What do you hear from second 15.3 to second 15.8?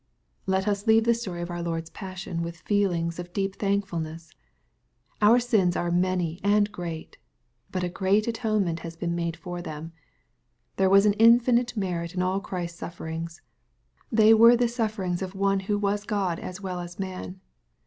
One who